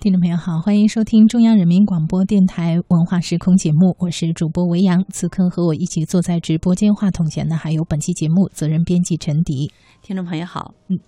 [0.00, 5.04] 听众朋友好，欢迎收听中央人民广播电台文化时空节目，我是主播维扬。
[5.10, 9.72] 此刻和我一起坐在直播间话筒前的还有本期节目责任编辑陈迪。
[10.00, 11.00] 听众朋友好，嗯，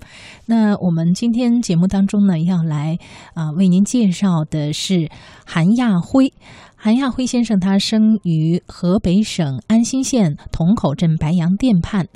[0.46, 2.98] 那我们今天节目当中呢，要来
[3.34, 5.08] 啊为您介绍的是
[5.46, 6.32] 韩亚辉。
[6.74, 12.08] 韩亚辉先生，他生于河北省安新县桶口镇白洋淀畔。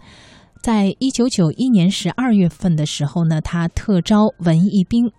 [0.60, 5.12] 在一九九一年十二月份的时候呢，他特招文艺兵。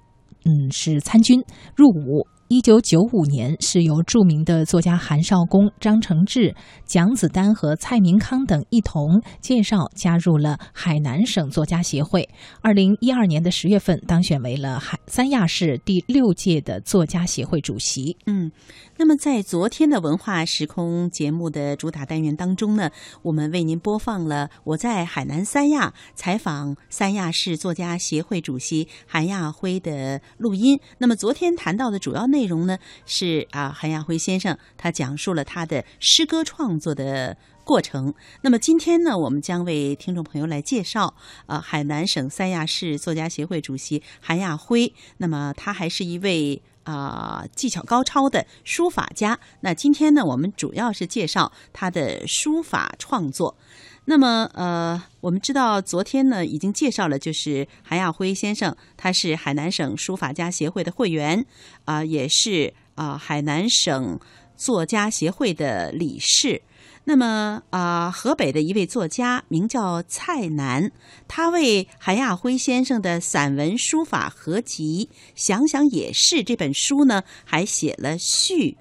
[0.46, 1.44] 嗯，是参军
[1.76, 2.26] 入伍。
[2.48, 12.30] 一九九五年，是由著名的作家韩少功、张承志、蒋子丹和蔡明康等一同介绍加入了海南省作家协会。
[12.62, 18.16] 二零一二年的十月份，当选为了海三亚市第六届的作家协会主席。
[18.28, 18.52] 嗯。
[18.98, 22.92] 那么，在昨天的文化时空节目的主打单元当中呢，
[23.24, 30.80] 我们为您播放了我在海南三亚采访三亚市作家协会主席韩亚辉的录音。
[31.00, 37.36] 那么，昨天谈到的主要内容呢，是啊，韩亚辉先生他讲述了他的诗歌创作的
[37.66, 38.14] 过程。
[38.44, 41.14] 那么，今天呢，我们将为听众朋友来介绍
[41.48, 44.94] 啊，海南省三亚市作家协会主席韩亚辉。
[45.18, 46.62] 那么，他还是一位。
[46.86, 49.38] 啊，技巧高超的书法家。
[49.60, 53.58] 那今天呢，我们主要是介绍他的书法创作。
[54.06, 61.44] 那么，呃，我们知道昨天呢已经介绍了，就是韩亚辉先生，他是海南省书法家协会的会员，
[61.86, 64.20] 啊，也是啊海南省
[64.56, 66.62] 作家协会的理事。
[67.08, 70.92] 那么啊，河北的一位作家名叫蔡楠，
[71.28, 78.78] 他为韩亚辉先生的散文书法合集《想想也是》这本书呢，还写了序。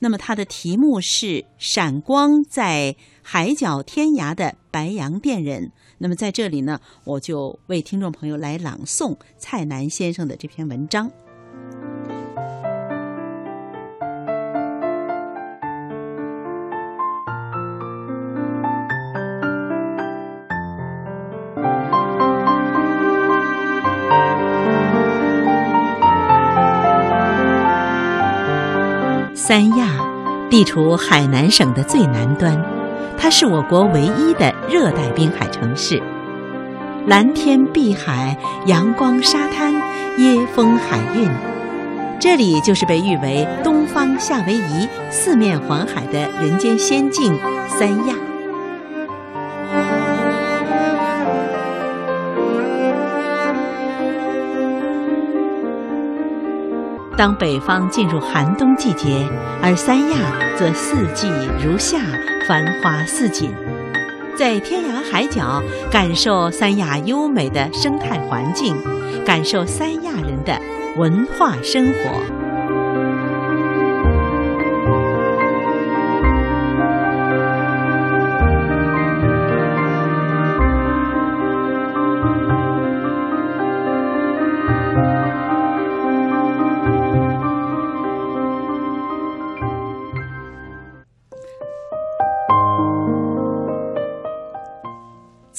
[0.00, 5.66] 那么他的题目是《闪光在海角天涯的白洋淀人》。
[5.98, 11.10] 那么在这里呢，我就为听众朋友来朗诵蔡楠先生的这篇文章。
[29.48, 30.06] 三亚
[30.50, 32.62] 地处海南省的最南端，
[33.16, 36.02] 它是我国唯一的热带滨海城市。
[37.06, 38.36] 蓝天碧海，
[38.66, 39.72] 阳光沙滩，
[40.18, 41.30] 椰风海韵，
[42.20, 47.34] 这里就是被誉为“东方夏威夷，四面环海”的人间仙境
[47.68, 48.27] 三亚。
[57.18, 59.28] 当北方进入寒冬季节，
[59.60, 60.16] 而三亚
[60.56, 61.26] 则四季
[61.60, 61.98] 如夏，
[62.46, 63.52] 繁花似锦。
[64.36, 68.76] 在天涯海角感受三亚优美的生态环境，
[69.26, 70.56] 感受三亚人的
[70.96, 72.37] 文化生活。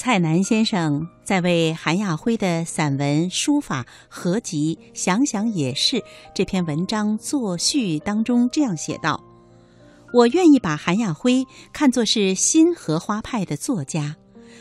[0.02, 5.96] 蔡南先生在为韩亚辉的散文书法合集《想想也是》
[6.34, 9.22] 这篇文章作序当中这样写道
[10.14, 11.44] ：“我愿意把韩亚辉
[11.74, 14.16] 看作是新荷花派的作家，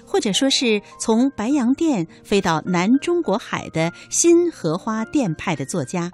[0.06, 6.12] 或者说是从白洋淀飞到南中国海的新荷花淀派的作家。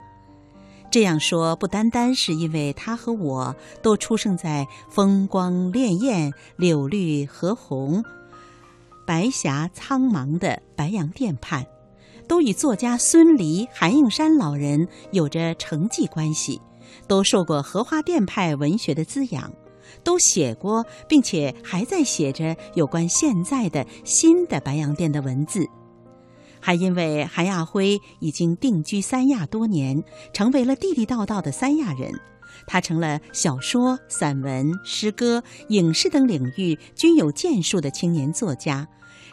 [0.91, 8.03] 这样说不单单是因为他和我都出生在风光潋滟、柳绿荷红。”
[9.05, 11.66] 白霞苍茫的白洋淀畔，
[12.27, 16.59] 都与作家孙犁、韩应山老人有着承继关系，
[17.07, 19.53] 都受过荷花淀派文学的滋养，
[20.03, 25.67] 都写过并且还在写着有关现在的新的白洋淀的文字，
[26.59, 32.11] 还因为韩亚辉已经定居三亚多年，成为了地地道道的三亚人。
[32.67, 38.88] 他成了小说、散文、诗歌、影视等领域均有建树的青年作家，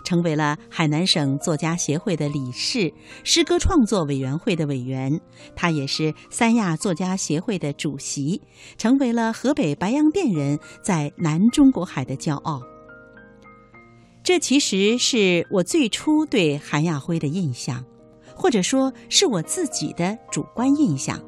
[0.04, 2.92] 成为了海南省作家协会的理事、
[3.24, 5.20] 诗歌创作委员会的委员。
[5.54, 8.40] 他也是三亚作家协会的主席，
[8.76, 12.60] 成为了河北白洋淀人在南中国海的骄傲。
[14.24, 17.84] 这其实是我最初对韩亚辉的印象，
[18.36, 21.20] 或者说是我自己的主观印象。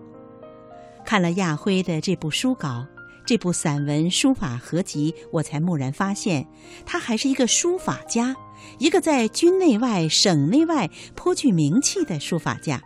[1.04, 2.86] 看了亚辉的这部书稿，
[3.26, 6.46] 这部散文书法合集，我才蓦然发现，
[6.84, 8.34] 他还是一个书法家，
[8.78, 12.82] 一个在军内外、省内外颇具名气的书法家。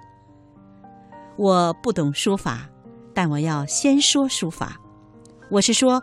[1.37, 2.69] 我不懂书法，
[3.15, 4.77] 但我要先说书法。
[5.51, 6.03] 我是说，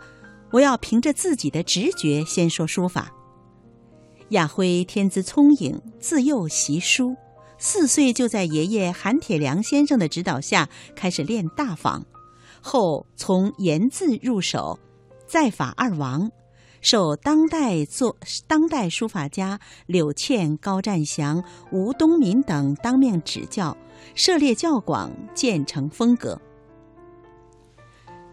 [0.52, 3.12] 我要凭着自己的直觉先说书法。
[4.30, 7.16] 亚辉天资聪颖，自幼习书，
[7.57, 12.04] 四岁就在爷爷韩铁良先生的指导下开始练大仿，
[12.62, 14.78] 后从言字入手，
[15.25, 16.30] 再法二王，
[16.81, 23.75] 受当代作当代书法家柳倩、高占祥、吴东民等当面指教，
[24.13, 26.40] 涉猎较广，渐成风格。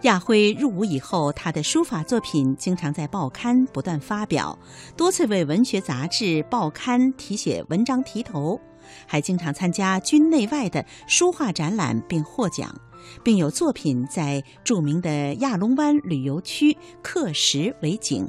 [0.02, 4.58] 亚辉入伍以后，他的书法作品经常在报刊不断发表，
[4.96, 8.60] 多次为文学杂志、报刊题写文章题头，
[9.06, 12.74] 还经常参加军内外的书画展览并获奖，
[13.22, 18.28] 并有作品在著名的亚龙湾旅游区刻石为景。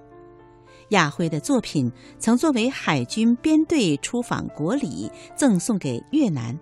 [0.90, 6.60] 亚辉的作品曾作为海军编队出访国礼赠送给越南，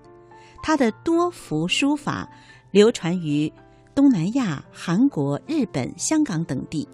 [0.64, 2.30] 他的多幅书法
[2.72, 3.52] 流传于。
[3.94, 6.88] 东南亚、韩国、日本、香港等地，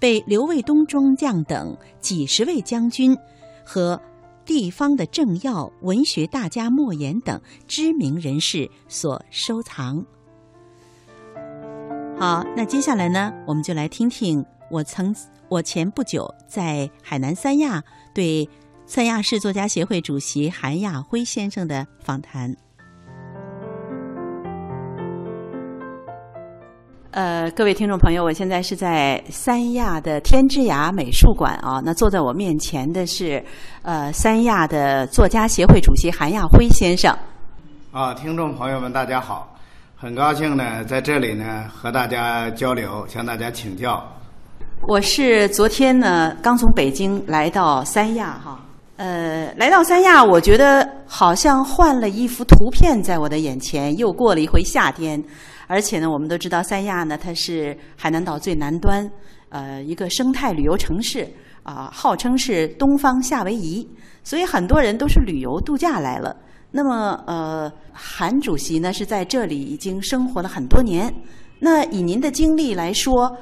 [0.00, 3.16] 被刘卫东中将等几十位将军
[3.64, 3.98] 和
[4.44, 10.04] 地方的政要、文学大家莫言等知名人士所收藏。
[12.18, 15.14] 好，那接下来呢，我们就来听听我曾
[15.48, 17.82] 我前不久在海南三亚
[18.14, 18.48] 对
[18.86, 22.56] 三亚市作家协会主席韩亚辉先生的访谈。
[27.14, 31.80] 呃，各位听众朋友，我现在是在三亚的天之涯美术馆啊。
[31.84, 33.40] 那坐在我面前的是，
[33.82, 37.16] 呃，三亚的作家协会主席韩亚辉先生。
[37.92, 39.54] 啊，听众朋友们，大家好，
[39.96, 44.04] 很高兴呢，在这里呢和大家交流，向大家请教。
[44.88, 48.58] 我是昨天呢刚从北京来到三亚哈，
[48.96, 55.22] 呃，来到三亚，我觉得好像换了一幅图片在我的眼前，又过了一回夏天。
[55.66, 59.10] 而且呢，我们都知道三亚呢，它是海南岛最南端，
[59.48, 61.26] 呃，一个生态旅游城市
[61.62, 63.88] 啊，号称是东方夏威夷，
[64.22, 66.36] 所以很多人都是旅游度假来了。
[66.70, 71.12] 那么，呃，韩主席呢是在这里已经生活了很多年。
[71.58, 73.34] 那以您的经历来说，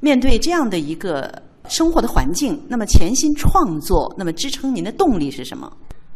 [0.00, 5.72] 面对这样的一个生活的环境，那么潜心创作，那么支撑您的动力是什么？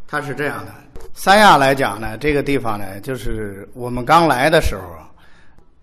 [0.08, 0.75] 他是这样的，
[1.14, 4.82] 三亚来讲呢，这个地方呢，就是我们刚来的时候。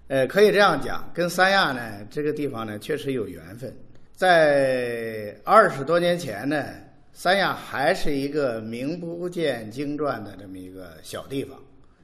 [0.08, 3.74] 呃，可以这样讲，跟三亚呢这个地方呢确实有缘分。
[4.16, 6.66] 在二十多年前呢，
[7.14, 11.58] 三亚还是一个名不见经传的这么一个小地方。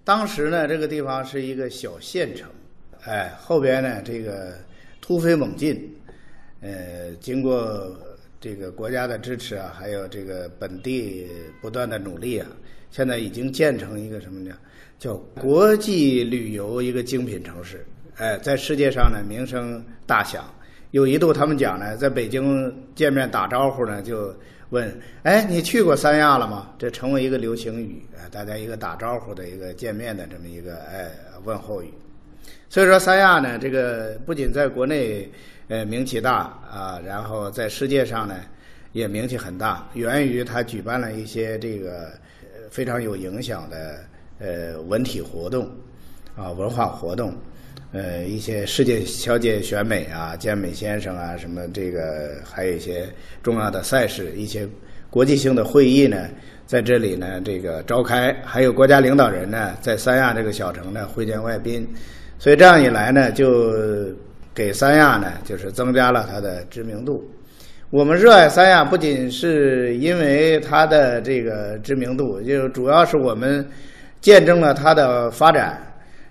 [0.04, 2.50] 当时呢，这个地方是一个小县城，
[3.04, 4.56] 哎，后边呢这个
[5.02, 5.94] 突飞猛进，
[6.62, 7.96] 呃，经过
[8.40, 11.28] 这个国家的支持啊，还有这个本地
[11.62, 12.48] 不断的努力啊，
[12.90, 14.58] 现在已经建成一个什么呢？
[15.00, 17.86] 叫国际旅游一个精品城市。
[18.18, 20.44] 哎，在世界上呢名声大响，
[20.92, 24.36] 有一度他们讲呢，在北京见面打招呼呢，就
[24.72, 24.94] 问
[25.24, 31.10] ：“哎，你去过三亚了吗？”这成为一个流行语，哎，大家一个打招呼的一个见面的这么一个哎
[31.46, 31.88] 问候语。
[32.68, 35.32] 所以说，三亚呢，这个不仅在国内
[35.70, 38.36] 呃名气大啊，然后在世界上呢
[38.92, 42.12] 也名气很大，源于它举办了一些这个
[42.70, 44.04] 非常有影响的
[44.40, 45.70] 呃文体活动
[46.36, 47.34] 啊文化活动。
[47.92, 53.10] 呃，一些世界小姐选美啊，健美先生啊，什么这个，还有一些
[53.42, 54.70] 重要的赛事，一些
[55.10, 56.28] 国际性的会议呢，
[56.68, 61.88] 在这里呢这个召开，还有国家领导人呢在三亚这个小城呢会见外宾，
[62.38, 63.74] 所以这样一来呢，就
[64.54, 67.28] 给三亚呢就是增加了它的知名度。
[67.90, 73.68] 我们热爱三亚，不仅是因为它的这个知名度，就主要是我们
[74.22, 75.82] 见证了它的发展。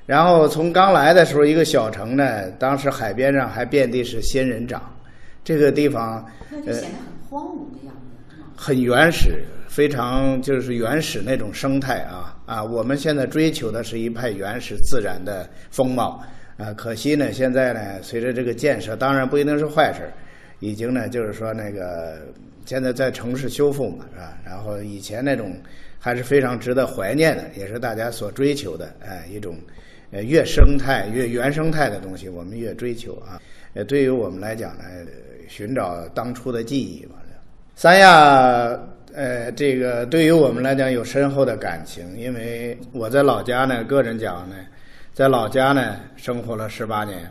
[0.06, 4.82] 然后从刚来的时候，一个小城呢，当时海边上还遍地是仙人掌，
[5.44, 7.94] 这个地方呃显得很荒芜的样
[8.28, 12.64] 子，很原始，非常就是原始那种生态啊啊！
[12.64, 16.22] 我们现在追求的是一派原始自然的风貌
[16.56, 20.10] 啊，可惜呢，现在呢，随着这个建设，当然不一定是坏事，
[20.60, 22.16] 已经呢，就是说那个
[22.64, 24.38] 现在在城市修复嘛，是吧？
[24.42, 25.54] 然后以前那种
[25.98, 29.56] 还是非常值得怀念的，也是大家所追求的哎一种。
[30.10, 33.38] 呃，越生态越原生态的东西，我们越追求啊。
[33.74, 34.84] 呃，对于我们来讲呢，
[35.50, 37.16] 寻找当初的记忆吧。
[37.76, 38.74] 三亚，
[39.12, 44.56] 呃，这个对于我们来讲有深厚的感情，因为我在老家呢，个人讲呢，
[45.12, 47.30] 在老家呢生活了十八年，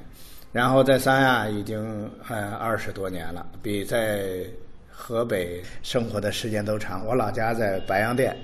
[0.51, 4.21] 然后在三亚已经呃二十多年了，比在
[4.87, 7.03] 河北生活的时间都长。
[7.07, 8.37] 我老家在白洋淀。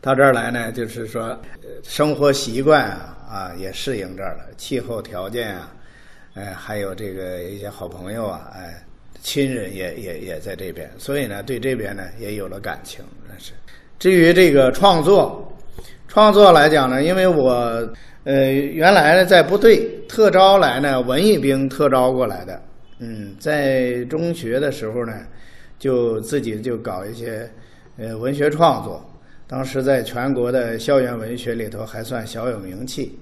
[0.00, 5.72] 到这儿来呢，就是说呃生活习惯啊啊也适应这儿了，气候条件啊，
[6.34, 8.82] 哎，还有这个一些好朋友啊，哎，
[9.20, 13.52] 亲人也也也在这边，所以呢，对这边呢也有了感情，那是。
[13.98, 15.46] 至于这个创作，
[16.08, 17.86] 创作来讲呢，因为我
[18.24, 22.62] 呃原来呢在部队特招来呢文艺兵特招过来的，
[23.00, 25.12] 嗯，在中学的时候呢，
[25.78, 27.46] 就自己就搞一些
[27.98, 29.04] 呃文学创作，
[29.50, 33.18] 当时在全国的校园文学里头还算小有名气，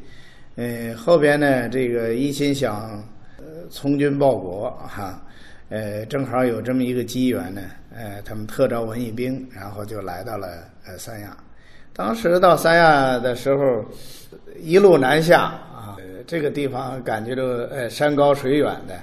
[0.56, 3.02] 呃后边呢这个一心想
[3.38, 5.18] 呃从军报国哈、
[5.70, 7.62] 呃正好有这么一个机缘呢，
[7.96, 10.48] 呃他们特招文艺兵，然后就来到了
[10.86, 11.34] 呃三亚。
[11.94, 13.82] 当时到三亚的时候，
[14.60, 18.94] 一路南下啊，这个地方感觉到呃山高水远的，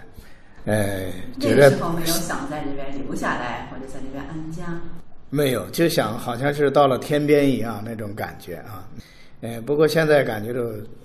[0.66, 1.08] 呃
[1.40, 4.80] 那个时候没有想在这边留下来，或者在这边安家。
[5.36, 8.88] 没有，就想好像是到了天边一样那种感觉啊。
[9.42, 10.62] 呃，不过现在感觉到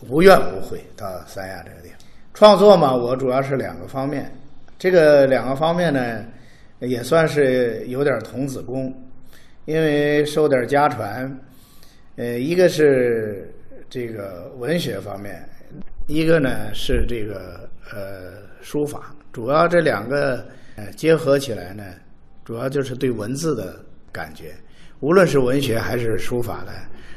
[0.08, 1.98] 无怨无悔到三亚这个地方
[2.32, 4.32] 创作嘛，我主要是两个方面，
[4.78, 6.24] 这个两个方面呢，
[6.78, 8.94] 也算是有点童子功，
[9.64, 11.38] 因为受点家传，
[12.14, 13.52] 呃，一个是
[13.90, 15.44] 这个文学方面，
[16.06, 20.46] 一个呢是这个呃书法，主要这两个
[20.76, 21.82] 呃结合起来呢，
[22.44, 23.74] 主要就是对文字的
[24.12, 24.54] 感觉，
[25.00, 26.72] 无论是文学还是书法呢，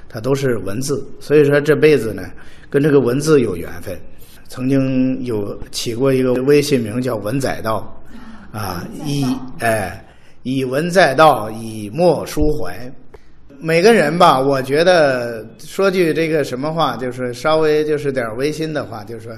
[0.08, 2.24] 它都是文字，所以说这辈子呢
[2.70, 3.98] 跟这个文字有缘分。
[4.50, 8.00] 曾经有起过一个微信名叫“文载道”，
[8.54, 9.26] 啊，以
[9.60, 10.06] 哎
[10.44, 12.78] 以文载道，以墨抒怀。
[13.60, 19.34] 每个人吧，我觉得说句这个什么话，就是稍微就是点违心的话，就是说，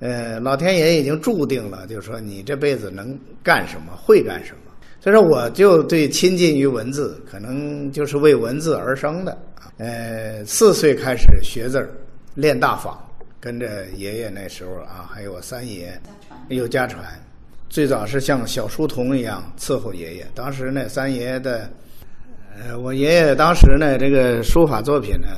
[0.00, 4.65] 呃，老天爷已经注定了，就是说你这辈子能干什么，会干什么。
[5.06, 9.38] 所以说，我就对亲近于文字，可能就是为文字而生的。
[9.78, 11.88] 呃，四岁开始学字儿，
[12.34, 13.08] 练大法，
[13.38, 15.96] 跟着爷爷那时候啊，还有我三爷，
[16.48, 17.04] 有家传。
[17.68, 20.26] 最早是像小书童一样伺候爷爷。
[20.34, 21.70] 当时呢，三爷的，
[22.58, 25.28] 呃，我爷爷当时呢，这个书法作品呢，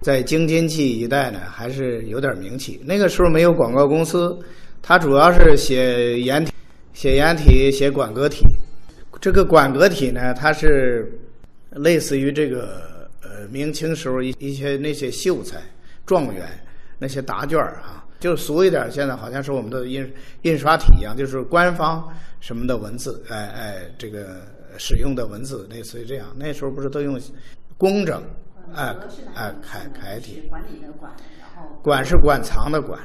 [0.00, 2.80] 在京津冀一带呢，还是有点名气。
[2.84, 4.38] 那个时候没有广告公司，
[4.80, 6.52] 他主要是写颜体，
[6.92, 8.46] 写颜体，写馆阁体。
[9.20, 11.10] 这个馆阁体呢，它是
[11.70, 15.60] 类似于这个呃明清时候一一些那些秀才、
[16.06, 16.46] 状元
[16.98, 20.08] 那些答卷儿啊，就俗一点，现在好像是我们的印
[20.42, 22.08] 印刷体一样，就是官方
[22.40, 24.42] 什么的文字，哎哎，这个
[24.78, 26.28] 使用的文字类似于这样。
[26.36, 27.20] 那时候不是都用
[27.76, 28.22] 工整，
[28.74, 28.94] 哎
[29.34, 33.00] 哎楷楷体，管理的管，然后馆是馆藏的馆，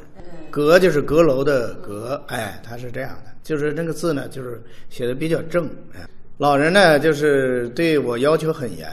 [0.52, 5.70] 阁就是阁楼的阁，哎，它是这样的，就是那个字呢，就是写的比较正。
[6.38, 8.90] 老人呢，就是对我要求很严，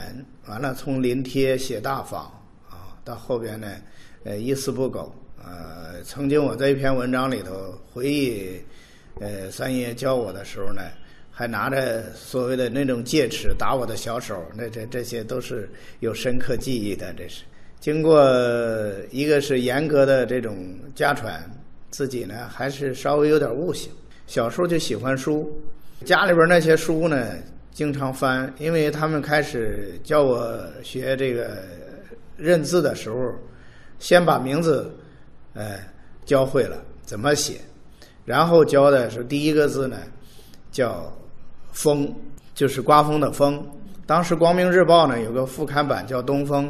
[0.47, 2.25] 完了从临帖写大仿
[2.69, 3.69] 啊，到后边呢，
[4.25, 5.15] 呃，一丝不苟。
[5.43, 8.61] 呃，曾经我在一篇文章里头回忆，
[9.21, 10.83] 呃，三爷教我的时候呢，
[11.31, 15.67] 还拿着所谓的那种戒尺打我的小手，那这这些都是
[16.01, 17.43] 有深刻记忆的，这是。
[17.81, 18.23] 经过
[19.11, 20.59] 一个是严格的这种
[20.95, 21.43] 家传，
[21.89, 23.91] 自己呢还是稍微有点悟性。
[24.31, 25.51] 小时候就喜欢书，
[26.05, 27.35] 家里边那些书呢
[27.73, 31.57] 经常翻，因为他们开始教我学这个
[32.37, 33.17] 认字的时候，
[33.99, 34.89] 先把名字
[35.53, 35.79] 呃
[36.25, 37.61] 教会了怎么写，
[38.25, 39.97] 然后教的是第一个字呢
[40.71, 41.13] 叫
[41.75, 42.15] “风”，
[42.55, 43.61] 就是刮风的风。
[44.07, 46.69] 当时《光明日报》呢有个副刊版叫《东风》。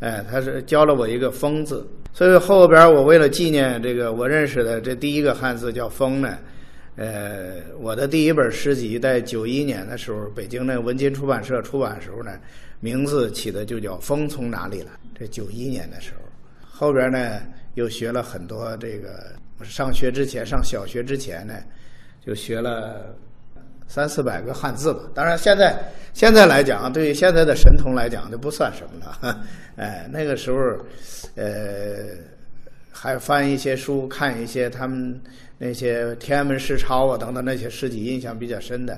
[0.00, 6.36] 哎，他是教了我一个“风”字，所以后边我为了纪念这个我认识的这第一个汉字叫“风”呢，
[6.98, 12.32] 呃，我的第一本诗集在九一年的时候，北京的文津出版社出版的时候呢，
[12.80, 14.86] 名字起的就叫《风从哪里来》。
[15.16, 16.28] 这九一年的时候，
[16.60, 17.40] 后边呢
[17.74, 21.54] 又学了很多这个，上学之前上小学之前呢，
[22.20, 23.14] 就学了。
[23.90, 25.74] 三四百个汉字吧，当然现在
[26.12, 29.40] 现在来讲，对于现在的神童来讲就不算什么了。
[29.76, 30.58] 哎，那个时候，
[31.36, 32.08] 呃，
[32.90, 35.18] 还翻一些书，看一些他们
[35.58, 38.94] 那些天安门诗抄啊等等那些诗集，印象比较深的。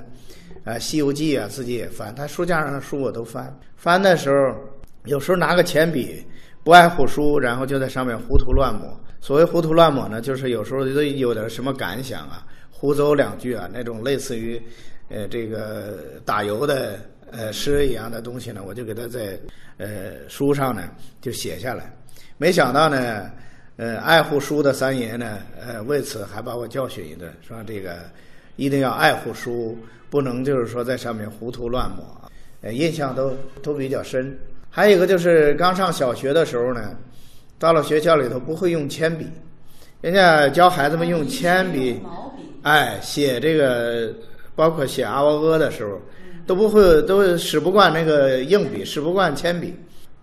[0.63, 3.51] 啊，《西游记》啊，自己也翻，他书架上的书我都翻。
[3.75, 4.55] 翻的时候，
[5.05, 6.23] 有时候拿个铅笔，
[6.63, 8.95] 不爱护书，然后就在上面胡涂乱抹。
[9.19, 12.45] 所谓胡涂乱抹呢，就是有时候都有点什么感想啊。
[12.69, 14.61] 胡诌两句啊，那种类似于，
[15.09, 16.99] 呃，这个打油的
[17.31, 19.39] 呃诗一样的东西呢，我就给他在
[19.77, 20.83] 呃书上呢
[21.21, 21.91] 就写下来。
[22.37, 23.31] 没想到呢，
[23.81, 27.95] 呃，爱护书的三爷呢，呃，为此还把我教训一顿，说这个
[28.55, 29.75] 一定要爱护书，
[30.07, 32.05] 不能就是说在上面胡涂乱抹。
[32.61, 34.37] 呃，印象都都比较深。
[34.69, 36.95] 还有一个就是刚上小学的时候呢，
[37.57, 39.25] 到了学校里头不会用铅笔，
[39.99, 44.13] 人家教孩子们用铅笔，毛笔，哎，写这个
[44.55, 45.99] 包括写阿喔阿的时候，
[46.45, 49.73] 都不会都使不惯那个硬笔，使不惯铅笔。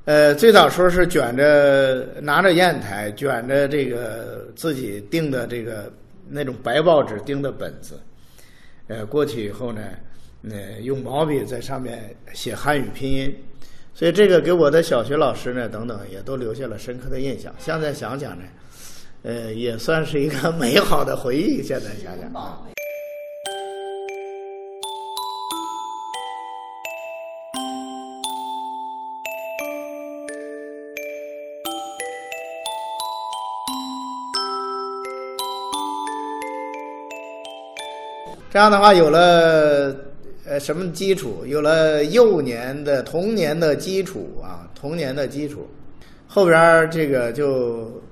[0.09, 5.93] 呃，最早时候是卷着拿着砚台，卷着这个自己订的这个
[6.27, 8.01] 那种白报纸订的本子，
[8.87, 9.83] 呃，过去以后呢，
[10.49, 13.31] 呃，用毛笔在上面写汉语拼音，
[13.93, 17.55] 所以这个给我的小学老师呢等等也都留下了深刻的印象。
[17.59, 18.45] 现在想想呢，
[19.25, 21.63] 呃，也算是一个 美好的回忆。
[21.63, 22.63] 现在想想啊。
[38.59, 39.95] 这样的话，有了
[40.45, 41.47] 呃什么基础？
[41.47, 45.65] 有了幼年的童年的基础啊，童年的基础。
[46.27, 48.03] 后边儿这个就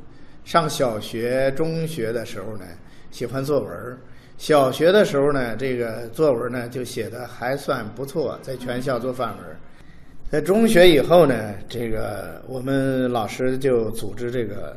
[0.45, 2.65] 上小学、中学的时候呢，
[3.11, 3.99] 喜欢作文儿。
[4.39, 9.57] 小学的时候呢，这个作文呢就写的还算不错，在全校做范文儿。
[10.31, 14.77] 在中学以后呢，这个我们老师就组织这个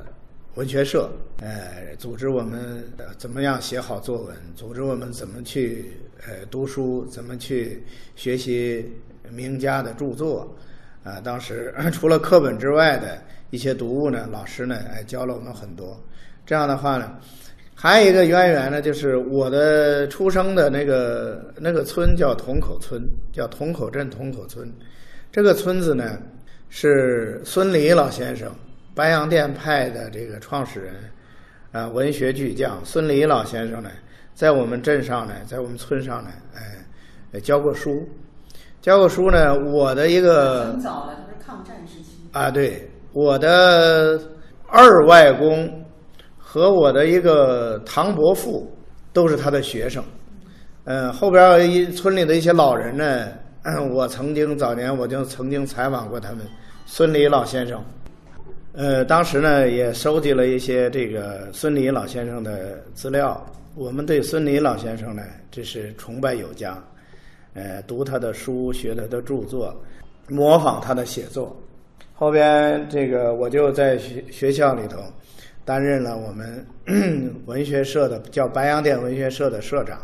[0.56, 1.10] 文学社，
[1.42, 5.94] 呃，组织我们呃怎么样写好作文，组织我们怎么去
[6.28, 7.84] 呃读书，怎么去
[8.16, 8.86] 学习
[9.32, 10.54] 名家的著作。
[11.02, 15.98] 啊，当时 除了课本之外的一些读物呢，老师呢哎教了我们很多。
[16.46, 17.18] 这样的话呢，
[17.74, 23.02] 还有一个渊源呢，就是我的出生的那个那个村叫同口村，
[23.32, 24.70] 叫同口镇同口村。
[25.32, 26.20] 这个村子呢，
[26.70, 28.52] 是孙犁老先生，
[29.00, 30.94] 白洋淀派的这个创始人，
[31.72, 33.90] 啊，文学巨匠孙犁老先生呢，
[34.34, 37.90] 在我们镇上呢，在我们村上呢，哎，教过书，
[38.82, 39.58] 教过书呢。
[39.72, 42.28] 我的一个很早了，他是抗战时期。
[42.34, 44.20] 啊，对，我的
[44.68, 45.86] 二外公
[46.38, 48.70] 和我的一个堂伯父
[49.14, 50.04] 都是他的学生。
[50.84, 53.30] 嗯，后边一村里的一些老人呢，
[53.96, 56.46] 我曾经早年我就曾经采访过他们，
[56.86, 57.82] 孙犁老先生。
[58.80, 63.46] 呃，当时呢也收集了一些这个孙犁老先生的资料。
[63.76, 66.82] 我们对孙犁老先生呢，这是崇拜有加，
[67.56, 69.76] 呃，读他的书，学他的著作，
[70.30, 71.62] 模仿他的写作。
[72.14, 75.00] 后边这个我就在学学校里头
[75.66, 76.66] 担任了我们
[77.48, 80.00] 文学社的叫白洋淀文学社的社长，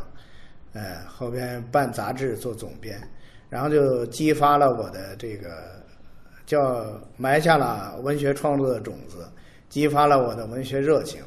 [0.74, 3.02] 呃，后边办杂志做总编，
[3.50, 5.48] 然后就激发了我的这个
[6.46, 6.86] 叫
[7.18, 9.28] 埋下了文学创作的种子，
[9.70, 11.22] 激发了我的文学热情。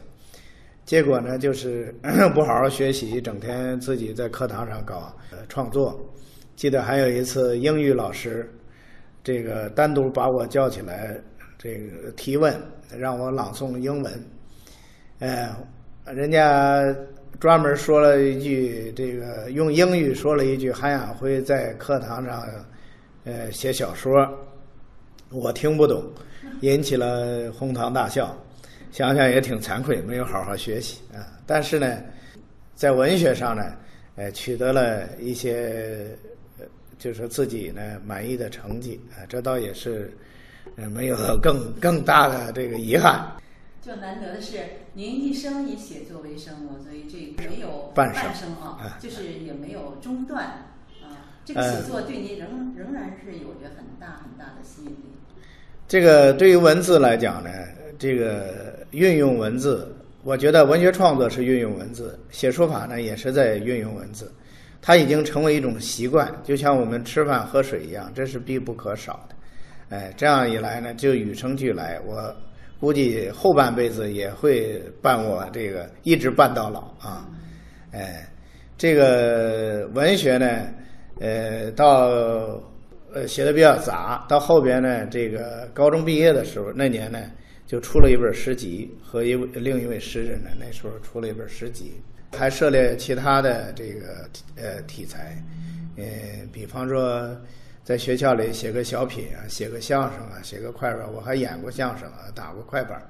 [0.85, 1.95] 结果呢，就是
[2.35, 5.15] 不好好学习，整天自己在课堂上搞
[5.49, 6.01] 创作。
[6.57, 8.51] 记得还有一次英语老师，
[9.23, 11.15] 这个单独把我叫起来，
[11.59, 12.55] 这个提问，
[12.97, 14.25] 让我朗诵英文。
[15.19, 15.55] 哎，
[16.07, 16.83] 人家
[17.39, 22.43] 专门说了一句，这个用英语说了一句韩亚辉在课堂上，
[23.25, 24.15] 呃，写小说，
[25.31, 26.03] 我听不懂，
[26.61, 28.37] 引起了哄堂大笑。
[28.91, 31.21] 想想也挺惭愧，没有好好学习啊。
[31.47, 31.99] 但是呢，
[32.75, 33.75] 在文学上呢，
[34.17, 36.17] 呃，取得了一些，
[36.59, 36.65] 呃，
[36.99, 39.27] 就是自己呢满意的成绩啊。
[39.29, 40.11] 这倒也是，
[40.77, 43.31] 呃，没有更更大的这个遗憾。
[43.83, 44.59] 就难得的是，
[44.95, 50.47] 您一生以写作为生我，所以这没有半生生啊哎，就是也没有中断
[51.03, 51.37] 啊。
[51.45, 55.18] 这个写作对您仍仍然是有着很大很大的吸引力。
[55.89, 57.51] 这个对于文字来讲呢，
[57.99, 59.91] 这个运用文字，
[60.23, 64.31] 我觉得文学创作是运用文字，写书法呢也是在运用文字，
[64.83, 69.35] 它已经成为一种习惯，就像我们吃饭喝水一样，这是必不可少的。
[69.97, 71.99] 哎，这样一来呢，就与生俱来。
[72.07, 72.37] 我
[72.79, 77.27] 估计后半辈子也会伴我这个一直伴到老啊。
[77.93, 78.29] 哎，
[78.77, 80.67] 这个文学呢，
[81.19, 82.61] 呃，到
[83.13, 87.19] 呃写的比较杂，到后边呢，这个高中毕业的时候，那年呢
[87.67, 91.95] 就出了一本诗集，和一位另一位诗人呢，那时候出了一本诗集，
[92.37, 95.37] 还涉猎其他的这个呃题材，
[95.97, 96.05] 呃，
[96.53, 97.35] 比方说
[97.83, 103.03] 在学校里写个小品啊，写个相声啊，写个快板，我还演过相声啊，打过快板，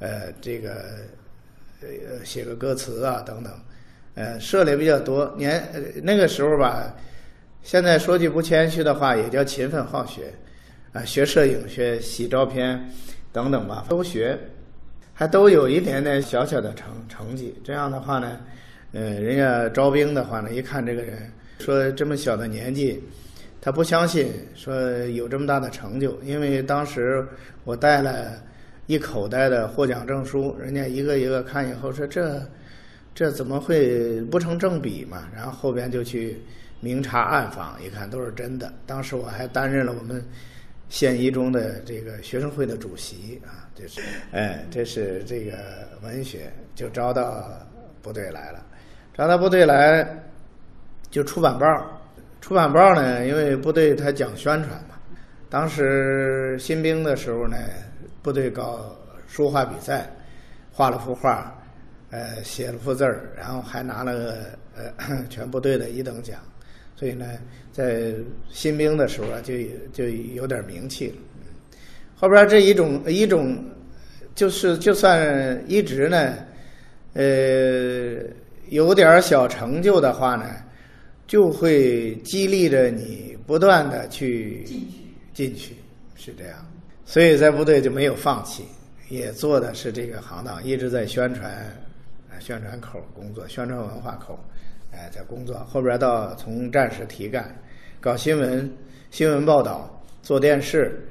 [0.00, 0.96] 呃，这个
[1.80, 3.52] 呃写个歌词啊等等，
[4.14, 5.34] 呃，涉猎比较多。
[5.38, 6.94] 年呃那个时候吧。
[7.62, 10.32] 现在说句不谦虚的话，也叫勤奋好学，
[10.92, 12.90] 啊，学摄影、学洗照片
[13.32, 14.38] 等等吧，都学，
[15.12, 17.54] 还都有一点点小小的成成绩。
[17.62, 18.40] 这样的话呢，
[18.92, 23.02] 呃，人家招兵的话呢，一看这个人，说这么小的年纪，
[23.60, 24.74] 他不相信说
[25.08, 27.24] 有这么大的成就，因为当时
[27.64, 28.32] 我带了
[28.86, 32.42] 一口袋的获奖证书，人家一个一个看以后说这
[33.14, 35.28] 这怎么会不成正比嘛？
[35.36, 36.40] 然后后边就去
[36.80, 38.72] 明察暗访，一看都是真的。
[38.86, 40.24] 当时我还担任了我们
[40.88, 44.00] 县一中的这个学生会的主席啊，这是
[44.32, 45.52] 哎，这是这个
[46.02, 47.48] 文学就招到
[48.02, 48.64] 部队来了，
[49.14, 50.06] 招到部队来
[51.10, 51.66] 就出版报。
[52.40, 54.96] 出版报呢，因为部队他讲宣传嘛。
[55.50, 57.56] 当时新兵的时候呢，
[58.22, 58.96] 部队搞
[59.28, 60.10] 书画比赛，
[60.72, 61.54] 画了幅画，
[62.10, 64.36] 呃，写了幅字儿，然后还拿了个
[64.74, 66.40] 呃全部队的一等奖，
[67.00, 67.26] 所以呢，
[67.72, 68.14] 在
[68.50, 69.54] 新兵的时候啊，就
[69.90, 71.14] 就有点名气了。
[72.14, 73.56] 后边这一种一种，
[74.34, 76.34] 就是就算一直呢，
[77.14, 78.22] 呃，
[78.68, 80.44] 有点小成就的话呢。
[81.26, 84.96] 就会激励着你不断的去进去，
[85.32, 85.76] 进去
[86.16, 86.66] 是这样，
[87.04, 88.64] 所以在部队就没有放弃，
[89.08, 91.48] 也做的是这个行当，一直在宣传，
[92.40, 94.36] 宣传口工作，宣传文化口，
[94.92, 95.56] 哎，在工作。
[95.64, 97.54] 后边到从战士提干，
[98.00, 98.70] 搞新闻，
[99.10, 101.06] 新闻报道，做电视，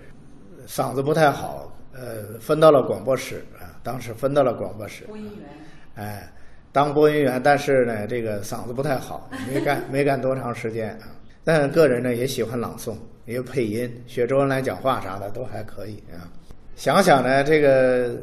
[0.68, 5.50] 嗓子不太好，呃，分到了广播室啊，当时分到了广播室，播音员，
[5.96, 6.32] 哎。
[6.72, 11.10] 当播音员，但是呢，这个嗓子不太好，没干没干多长时间啊。
[11.44, 16.30] 但个人呢也喜欢朗诵，也配音，学周恩来讲话啥的都还可以啊。
[16.76, 18.16] 想想呢，这个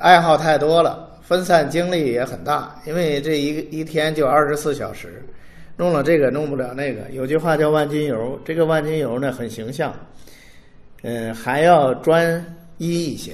[0.00, 5.20] 爱好太多了，分散精力也很大，因为这一一天就二十四小时，
[5.76, 7.10] 弄了这个弄不了那个。
[7.10, 9.92] 有句话叫万金油，这个万金油呢很形象，
[11.02, 12.44] 嗯，还要专
[12.78, 13.32] 一一些。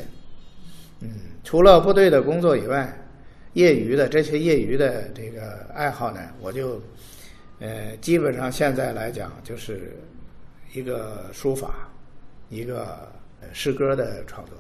[1.01, 1.11] 嗯，
[1.45, 2.97] 除了部队的工作以外。
[3.55, 6.81] 业余的这些业余的这个爱好呢，我就，
[7.59, 9.93] 呃，基本上现在来讲就是
[10.73, 11.89] 一个书法，
[12.49, 13.11] 一个
[13.53, 14.57] 诗歌的创作。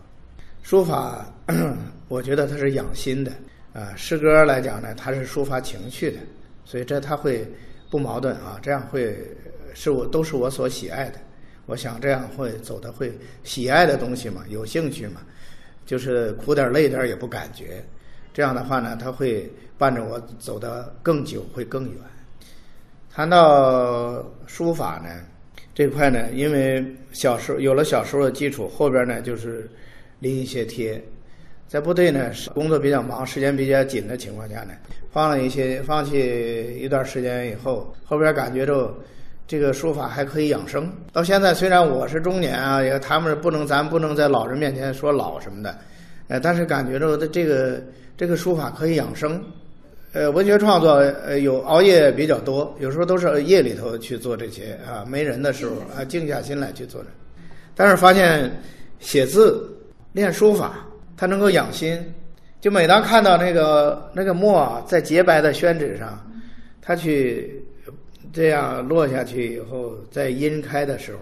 [0.62, 1.26] 书法，
[2.08, 3.32] 我觉得它是养心的
[3.72, 6.18] 啊；诗歌来讲呢，它是抒发情绪的，
[6.64, 7.46] 所以这它会
[7.90, 8.58] 不矛盾啊。
[8.62, 9.16] 这样会
[9.74, 11.18] 是我都是我所喜爱的。
[11.66, 15.20] 我想这样会走的会喜爱的东西嘛，有兴趣嘛，
[15.86, 17.84] 就是苦点累点也不感觉。
[18.32, 21.94] 这样的话呢，他会伴着我走得更久，会更远。
[23.12, 25.08] 谈到书法呢，
[25.74, 29.70] 这块呢，因为小时候有了小时候的基础，后边呢就是
[30.20, 31.02] 临一些帖。
[31.66, 34.70] 在部队呢，工作比较忙，时间比较紧的情况下呢，
[35.10, 38.94] 放了一些，放弃一段时间以后，后边感觉着
[39.48, 40.88] 这个书法还可以养生。
[41.12, 45.76] 到现在，虽然我是中年啊，也他们不能，咱不能在老人面前说老什么的，
[46.28, 47.82] 呃，但是感觉着的这个。
[48.16, 49.42] 这个书法可以养生，
[50.12, 57.06] 呃，文学创作呃有熬夜比较多，有时候都是夜里头去做这些啊，没人的时候啊，静下心来去做的。
[57.74, 58.52] 但是发现
[58.98, 59.74] 写字
[60.12, 61.98] 练书法，他能够养心。
[62.60, 66.18] 就每当看到那个那个墨在洁白的宣纸上，
[66.80, 67.64] 他去
[68.32, 71.20] 这样落下去以后，在晕开的时候，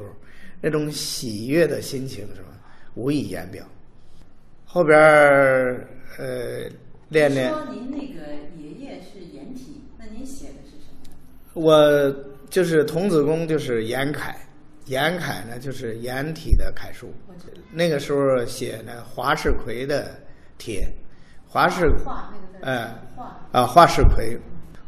[0.60, 2.48] 那种喜悦的心情是吧，
[2.94, 3.64] 无以言表。
[4.64, 6.70] 后边儿呃。
[7.10, 7.48] 练练。
[7.48, 10.92] 说您那个爷爷是颜体，那您写的是什
[11.54, 11.62] 么？
[11.62, 12.14] 我
[12.50, 14.36] 就是童子功，就是颜楷，
[14.88, 17.08] 颜楷呢就是颜体的楷书。
[17.72, 20.06] 那个时候写呢华世奎的
[20.58, 20.86] 帖，
[21.46, 22.94] 华世画那个哎
[23.52, 24.36] 啊华世奎，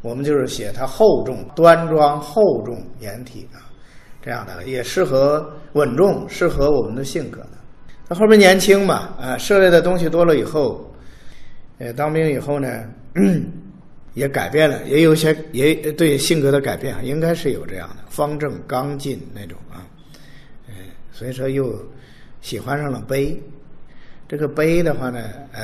[0.01, 3.71] 我们就是写它厚重、端庄、厚重颜体啊，
[4.21, 7.51] 这样的也适合稳重，适合我们的性格的。
[8.09, 10.87] 他后面年轻嘛，啊，涉猎的东西多了以后。
[11.83, 12.85] 呃，当兵以后呢，
[14.13, 19.57] 也改变了，也有些也对性格的改变，应该是有这样的方正刚劲那种
[21.21, 21.71] 所以说又
[22.41, 23.39] 喜欢上了碑。
[24.27, 25.19] 这个碑的话呢，
[25.51, 25.61] 呃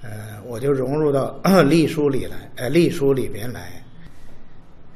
[0.00, 0.10] 呃，
[0.46, 3.82] 我就融入到 隶书里来，呃，隶书里边来。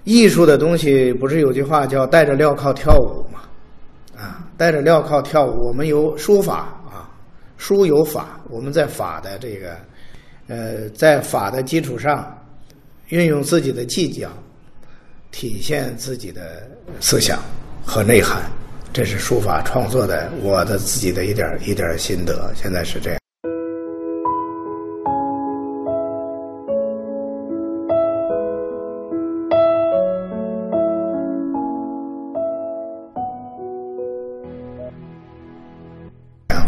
[0.05, 3.41] 艺术的东西不是有句话叫带着镣铐跳舞嘛？
[4.17, 6.59] 啊，带着镣铐跳舞，我们有书法
[6.89, 7.11] 啊，
[7.57, 9.77] 书有法，我们在法的这个。
[10.47, 12.39] 呃，在法的基础上，
[13.09, 14.29] 运用自己的技巧，
[15.33, 17.43] 体现自己的思想
[17.85, 18.43] 和内涵，
[18.95, 22.53] 这是书法创作的我的自己的一点一点心得。
[22.55, 23.19] 现在是这样。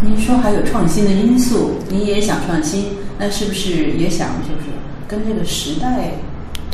[0.03, 2.87] 您说还有创新的因素，您也想创新。
[3.17, 4.67] 那是不是也想就是
[5.07, 6.11] 跟这个时代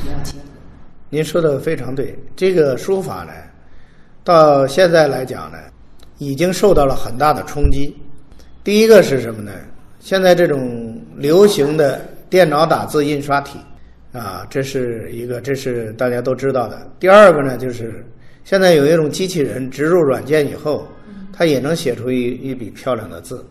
[0.06, 0.44] 要结合？
[1.10, 2.18] 您说的非常对。
[2.34, 3.32] 这个书法呢，
[4.24, 5.58] 到现在来讲呢，
[6.18, 7.96] 已经受到了很大的冲击。
[8.64, 9.52] 第一个是什么呢？
[9.98, 13.58] 现在这种流行的电脑打字印刷体
[14.12, 16.86] 啊，这是一个，这是大家都知道的。
[16.98, 18.04] 第二个呢，就是
[18.44, 20.86] 现在有一种机器人植入软件以后，
[21.32, 23.44] 它也能写出一一笔漂亮的字。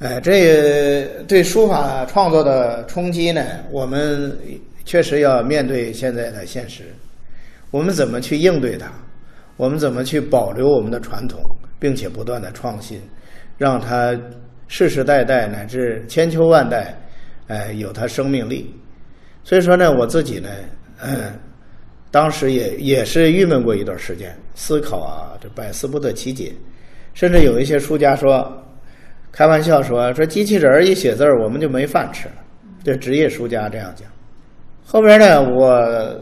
[0.00, 4.36] 哎，这对书法创作的冲击呢，我们
[4.84, 6.84] 确实要面对现在的现实。
[7.70, 8.90] 我们怎么去应对它？
[9.56, 11.40] 我们怎么去保留我们的传统，
[11.78, 13.00] 并且不断的创新，
[13.56, 14.12] 让它
[14.66, 16.92] 世世代代乃至千秋万代，
[17.46, 18.74] 哎，有它生命力。
[19.44, 20.48] 所以说呢，我自己呢，
[21.02, 21.32] 嗯，
[22.10, 26.52] 当时也也是郁闷过一段时间，思考啊，这百思不得其解。
[27.12, 28.52] 甚至有一些书家说，
[29.30, 32.34] 开玩笑说，说机器人一写字儿，我们就没饭吃了。
[32.82, 34.08] 这职业书家这样讲。
[34.84, 36.20] 后边呢，我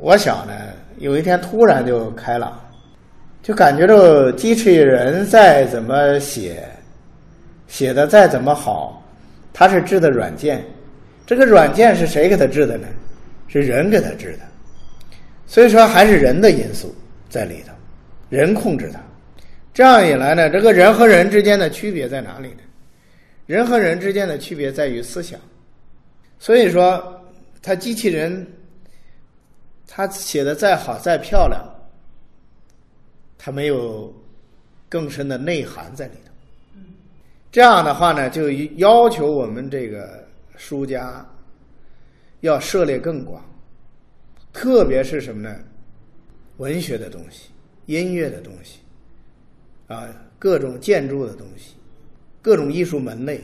[0.00, 0.52] 我想呢，
[0.98, 2.60] 有一天突然就开朗。
[3.44, 6.66] 就感觉到机器人再怎么写，
[7.68, 9.06] 写的再怎么好，
[9.52, 10.64] 它是制的软件，
[11.26, 12.88] 这个软件是谁给它制的呢？
[13.46, 16.94] 是人给它制的，所以说还是人的因素
[17.28, 17.74] 在里头，
[18.30, 18.98] 人控制它。
[19.74, 22.62] 这样一来呢，这个人和人之间的区别在哪里呢？
[23.44, 25.38] 人和人之间的区别在于思想。
[26.38, 27.22] 所以说，
[27.60, 28.46] 它机器人，
[29.86, 31.62] 它写的再好再漂亮。
[33.44, 34.10] 它没有
[34.88, 36.32] 更深的内涵在里头，
[37.52, 40.26] 这样的话呢，就要求我们这个
[40.56, 41.22] 书家
[42.40, 43.44] 要涉猎更广，
[44.50, 45.54] 特别是什么呢？
[46.56, 47.50] 文学的东西、
[47.84, 48.78] 音乐的东西，
[49.88, 51.74] 啊，各种建筑的东西，
[52.40, 53.42] 各种艺术门类，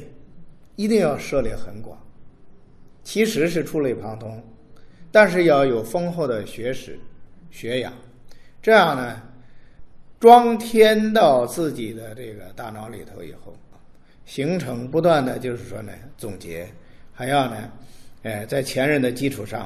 [0.77, 2.03] 一定要涉猎很广。
[3.03, 4.43] 其实是触类旁通，
[5.13, 6.99] 但是要有丰厚的学识、
[7.51, 7.93] 学养，
[8.63, 9.25] 这样呢。
[10.21, 13.57] 装填到自己的这个大脑里头以后，
[14.27, 16.69] 形成不断的就是说呢总结，
[17.11, 17.73] 还要呢，
[18.23, 19.63] 哎，在前人的基础上，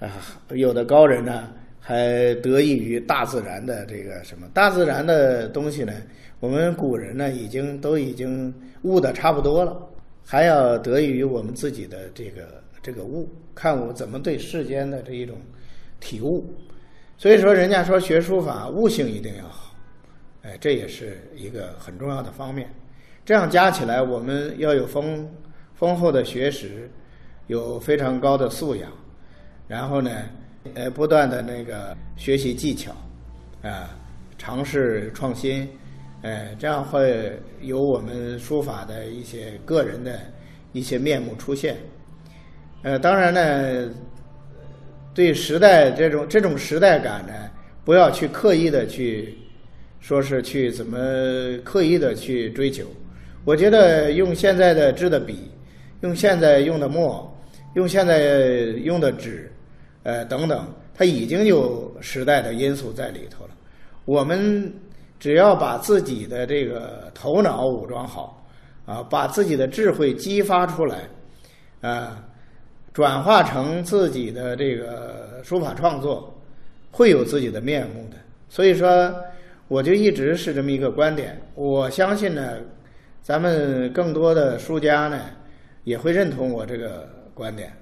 [0.00, 0.10] 啊，
[0.48, 5.92] 有的高人呢还得益于大自然的这个什么大自然的东西呢？
[6.40, 8.52] 我们古人呢已经都已经
[8.82, 9.80] 悟的差不多了，
[10.24, 15.36] 还要得益于我们自己的这个这个悟，看我怎么对世间的这一种
[16.00, 16.44] 体悟。
[17.20, 19.76] 所以说，人家说学书法悟性一定要好，
[20.40, 22.66] 哎，这也是一个很重要的方面。
[23.26, 25.28] 这样加起来，我们要有丰
[25.74, 26.90] 丰厚的学识，
[27.48, 28.90] 有非常高的素养，
[29.68, 30.10] 然后呢，
[30.72, 32.90] 呃，不断的那个学习技巧，
[33.62, 33.90] 啊，
[34.38, 35.68] 尝试创新，
[36.22, 40.18] 哎，这样会有我们书法的一些个人的
[40.72, 41.76] 一些面目出现。
[42.82, 43.92] 呃，当然呢。
[45.20, 47.34] 对时代这种这种时代感呢，
[47.84, 49.36] 不要去刻意的去，
[50.00, 50.96] 说是去怎么
[51.62, 52.86] 刻意的去追求。
[53.44, 55.50] 我觉得用现在的制的笔，
[56.00, 57.30] 用现在用的墨，
[57.74, 58.18] 用现在
[58.82, 59.52] 用的纸，
[60.04, 63.50] 呃等等，它已经有时代的因素在里头了。
[64.06, 64.72] 我们
[65.18, 68.42] 只要把自己的这个头脑武装好，
[68.86, 70.96] 啊，把自己的智慧激发出来，
[71.82, 72.24] 啊。
[72.92, 76.32] 转化成自己的这个书法创作，
[76.90, 78.16] 会有自己的面目的。
[78.48, 79.14] 所以说，
[79.68, 81.40] 我就一直是这么一个观点。
[81.54, 82.58] 我相信呢，
[83.22, 85.20] 咱们更多的书家呢，
[85.84, 87.72] 也会认同我这个观点。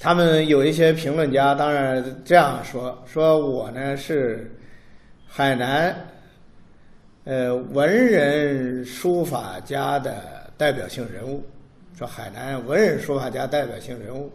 [0.00, 4.52] 他们有一些评论家，当然这样说：说我呢是
[5.26, 5.96] 海南
[7.24, 11.42] 呃文人书法家的代表性人物。
[11.96, 14.30] 说海南文人书法家代表性人物，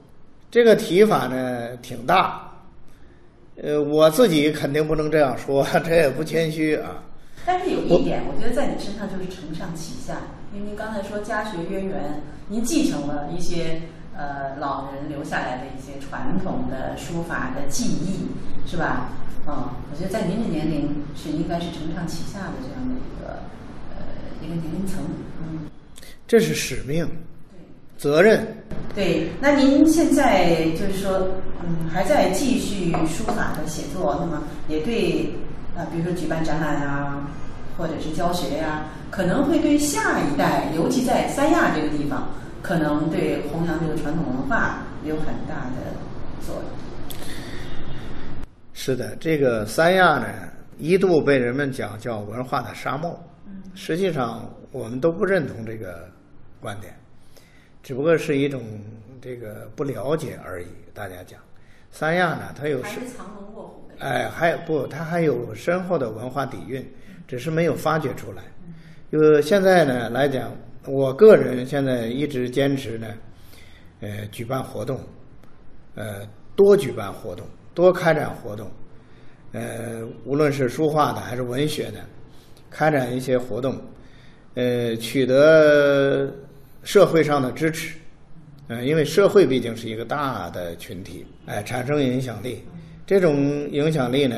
[0.50, 2.52] 这个提法呢挺大，
[3.62, 7.04] 呃，我自己肯定不能这样说， 这也不谦虚啊。
[7.46, 10.18] 但是有一点，我觉得在你身上就是承上启下，
[10.52, 13.84] 因为您刚才说家学渊源，您继承了一些
[14.18, 18.26] 呃老人留下来的一些传统的书法的技艺，
[18.66, 19.10] 是吧？
[19.46, 23.38] 啊，我觉得在您的年龄是应该是承上启下的这样的一个
[23.92, 24.02] 呃
[24.44, 25.04] 一个年龄层，
[25.44, 25.70] 嗯，
[26.28, 27.08] 这是使命。
[28.02, 28.44] 责任，
[28.96, 29.30] 对。
[29.40, 31.28] 那您现在就是说，
[31.64, 35.32] 嗯，还在继续书法的写作，那么也对
[35.78, 37.30] 啊，比如说举办展览啊，
[37.78, 42.28] 或者是教学呀，可能会对下一代，尤其在三亚这个地方，
[42.64, 45.94] 可能对弘扬这个传统文化有很大的
[46.44, 46.64] 作用。
[48.74, 50.26] 是的，这个三亚呢，
[50.80, 53.16] 一度被人们讲叫文化的沙漠，
[53.76, 56.10] 实际上我们都不认同这个
[56.60, 56.92] 观点。
[57.84, 58.62] 只不过是一种
[59.22, 60.68] 这个不了解而已。
[60.94, 61.40] 大家讲，
[61.90, 63.96] 三亚呢，它有还是藏龙卧虎的。
[64.06, 66.86] 哎，还有不，它还有深厚的文化底蕴，
[67.28, 68.44] 只是没有发掘出来。
[69.12, 70.52] 就现在呢来讲，
[70.86, 73.08] 我个人现在一直坚持呢，
[74.00, 75.00] 呃，举办活动，
[75.96, 78.70] 呃，多举办活动，多开展活动，
[79.54, 82.00] 呃，无论是书画的还是文学的，
[82.70, 83.80] 开展一些活动，
[84.56, 86.34] 呃，取得
[86.84, 87.96] 社会上的支持，
[88.68, 92.64] 呃，因为社会毕竟是一个大的群体，哎，产生影响力，
[93.06, 94.38] 这种影响力呢，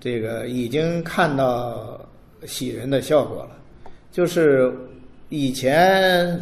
[0.00, 2.00] 这个已经看到
[2.46, 3.50] 喜人的效果了。
[4.10, 4.72] 就是
[5.28, 6.40] 以前，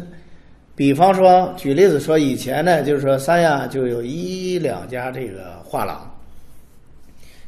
[0.75, 6.19] 比方说举例子说，以前呢，就是说三亚就有一两家这个画廊，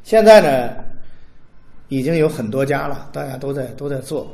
[0.04, 0.76] 现在呢，
[1.88, 4.32] 已经有很多家了，大家都在都在做。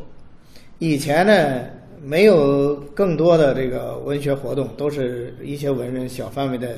[0.79, 1.61] 以前呢，
[2.03, 6.77] 没有更多的这个文学活动，都是一些文人小范围的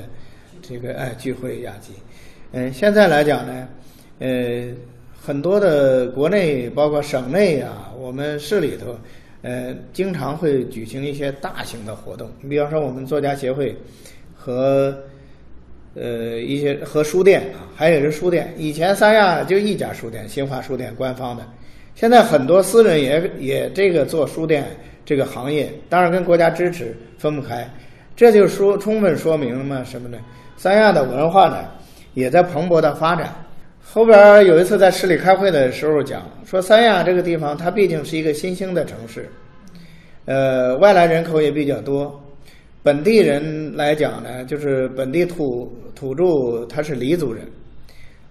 [0.62, 1.93] 这个哎聚会雅集。
[2.51, 3.67] 嗯，现在来讲呢，
[4.19, 4.67] 呃。
[5.19, 8.95] 很多的国内，包括省内啊，我们市里头，
[9.41, 12.30] 呃，经常会举行一些大型的活动。
[12.39, 13.75] 你比方说，我们作家协会
[14.34, 14.97] 和
[15.95, 18.53] 呃一些和书店啊，还有这书店。
[18.58, 21.45] 以前三亚就一家书店，新华书店官方的。
[21.93, 24.63] 现在很多私人也也这个做书店
[25.08, 27.65] 这个行业，当然跟国家支持分不开。
[28.13, 30.17] 这就说充分说明了嘛什么呢？
[30.58, 31.63] 三亚的文化呢，
[32.13, 33.34] 也在蓬勃的发展。
[33.82, 39.30] 后边有一次在市里开会的时候讲，说三亚这个地方它毕竟是一个新兴的城市，
[40.26, 42.22] 呃，外来人口也比较多，
[42.84, 47.46] 本地人来讲呢，就是本地土土著他是黎族人，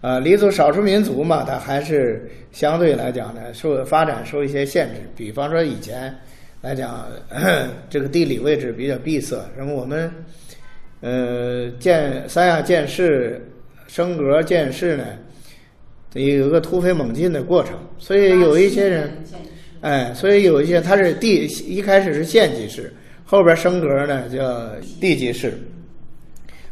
[0.03, 6.15] 啊，黎族少数民族嘛，他还是相对来讲呢受发展受一些限制，比方说以前
[6.67, 7.07] 来讲
[7.89, 10.11] 这个地理位置比较闭塞，然后我们
[11.01, 13.41] 呃建三亚建市
[13.87, 15.05] 升格建市呢。
[16.15, 19.11] 有一个突飞猛进的过程，所以有一些人，
[19.83, 24.67] 哎，所以有一些他是地一开始是县级市，后边升格呢叫
[24.99, 25.53] 地级市。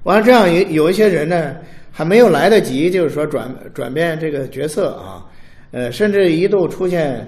[0.03, 1.55] 完了，这样有有一些人呢
[1.93, 5.23] 还没有来得及，就是说转转变这个角色啊，
[5.71, 7.25] 呃，甚至一度出现，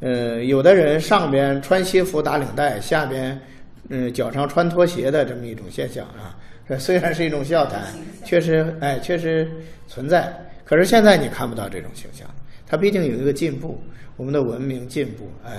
[0.00, 3.38] 呃，有的人上边穿西服打领带，下边
[3.88, 6.36] 嗯脚上穿拖鞋的这么一种现象啊。
[6.68, 7.82] 这虽然是一种笑谈，
[8.24, 9.50] 确实哎，确实
[9.86, 10.32] 存在。
[10.64, 12.28] 可是现在你看不到这种形象，
[12.66, 13.80] 它毕竟有一个进步，
[14.16, 15.52] 我们的文明进步，哎，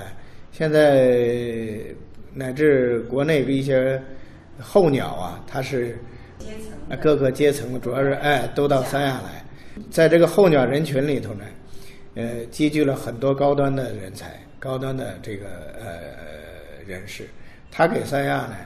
[0.52, 1.78] 现在
[2.32, 4.00] 乃至国内的一些
[4.60, 5.98] 候鸟啊，它是
[7.00, 9.44] 各个阶层，主要是哎都到三亚来，
[9.90, 11.44] 在这个候鸟人群里头呢，
[12.14, 15.46] 呃，积聚了很多高端的人才、高端的这个
[15.80, 17.28] 呃人士，
[17.70, 18.56] 他给三亚呢，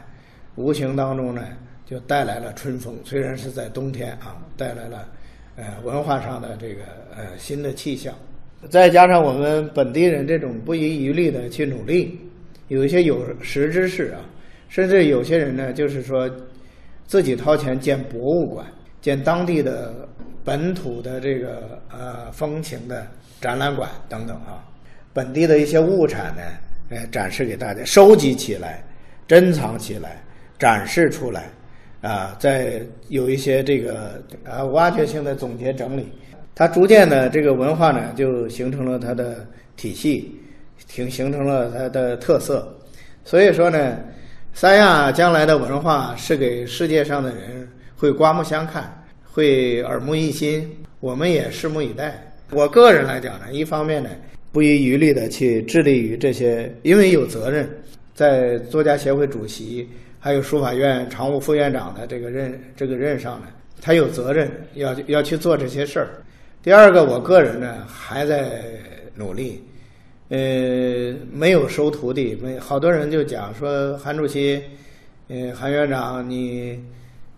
[0.57, 1.47] 无形当中呢
[1.85, 5.09] 就带来了春风，虽然是在冬天啊，带来了。
[5.57, 6.83] 呃，文化上的这个
[7.17, 8.13] 呃新的气象，
[8.69, 12.19] 再加上我们本地人这种不遗余力的去努力，
[12.67, 14.19] 有一些有识之士啊，
[14.69, 16.29] 甚至有些人呢，就是说
[17.07, 18.67] 自己掏钱建博物馆，
[19.01, 19.95] 建当地的
[20.45, 23.07] 本土的这个呃风情的
[23.41, 24.63] 展览馆等等啊，
[25.13, 26.43] 本地的一些物产呢，
[26.91, 28.85] 呃展示给大家，收集起来，
[29.27, 30.23] 珍藏起来，
[30.59, 31.45] 展示出来。
[32.03, 36.07] 啊，在有一些这个啊挖掘性的总结整理，
[36.55, 40.39] 它逐渐的这个文化呢就形成了它的体系，
[40.87, 42.71] 形形成了它的特色。
[43.25, 43.99] 所以说呢，
[44.53, 49.03] 三亚将来的文化是给世界上的人会刮目相看，
[49.35, 50.71] 会耳目一新，
[51.01, 52.33] 我们也拭目以待。
[52.53, 54.09] 我个人来讲呢，一方面呢
[54.53, 57.69] 不遗余力的去致力于这些，因为有责任，
[58.15, 59.89] 在作家协会主席。
[60.21, 63.49] 还有书法院常务副院长的这个任这个任上呢，
[63.83, 66.09] 他有责任要要去做这些事儿。
[66.63, 68.63] 第二个，我个人呢还在
[69.17, 69.61] 努力，
[70.29, 72.39] 呃，没有收徒弟。
[72.41, 74.63] 没好多人就讲说，韩主席，
[75.27, 76.79] 呃，韩院长，你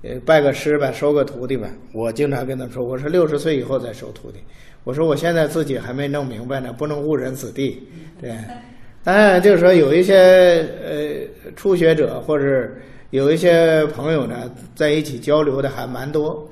[0.02, 1.68] 呃拜个师吧，收个徒弟吧。
[1.92, 4.38] 我经常跟他说，我说六十岁以后再收徒弟。
[4.84, 7.82] 我说我现在自己还没弄明白呢，不能误人子弟，
[8.20, 8.32] 对。
[9.02, 12.68] 当然，就是说有一些呃初学者，或者
[13.10, 16.44] 有一些朋友呢，在一起交流的还蛮多。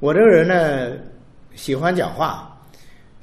[0.00, 0.96] 我这个人呢，
[1.54, 2.58] 喜欢讲话，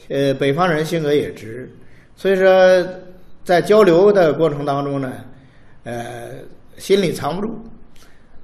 [0.09, 1.67] 呃，北方人性格也直，
[2.15, 2.87] 所以说
[3.43, 5.13] 在交流的过程当中呢，
[5.83, 6.29] 呃，
[6.77, 7.57] 心里藏不住，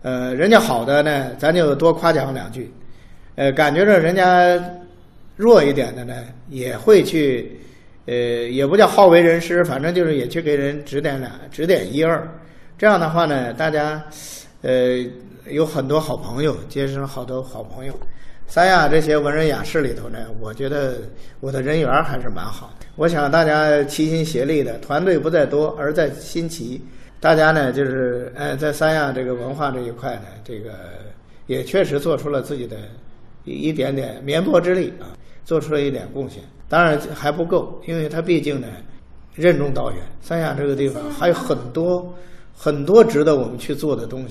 [0.02, 2.72] 呃，人家好的呢，咱就多夸奖两句，
[3.36, 4.60] 呃，感觉着人家
[5.36, 6.14] 弱一点的呢，
[6.50, 7.58] 也会去。
[8.08, 12.28] 呃，也不叫好为人师，反正就是也去给人指点两指点一二。
[12.76, 14.04] 这样的话呢，大家
[14.64, 14.98] 呃
[15.46, 17.94] 有很多好朋友，结识好多好朋友。
[18.48, 20.96] 三亚这些文人雅士里头呢，我觉得
[21.42, 22.74] 我的人缘还是蛮好。
[22.96, 26.82] 我想大家齐心协力的，团队不在多，而在新奇。
[27.22, 30.72] 大家呢，就是呃，在三亚这个文化这一块呢，这个
[31.46, 32.76] 也确实做出了自己的
[33.46, 35.14] 一一点点绵薄之力啊，
[35.46, 36.42] 做出了一点贡献。
[36.68, 38.68] 当然还不够，因为它毕竟呢，
[39.36, 40.02] 任重道远。
[40.20, 42.12] 三亚这个地方还有很多
[42.56, 44.30] 很多值得我们去做的东西。